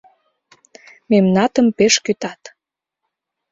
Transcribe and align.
Мемнатым 1.09 1.67
пеш 1.77 1.95
кӱтат. 2.05 2.41